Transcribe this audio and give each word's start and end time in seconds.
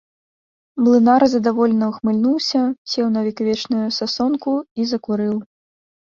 Млынар 0.83 1.23
задаволена 1.33 1.85
ўхмыльнуўся, 1.91 2.61
сеў 2.93 3.11
на 3.17 3.21
векавечную 3.27 3.83
сасонку 3.99 4.55
і 4.81 4.87
закурыў. 4.93 5.35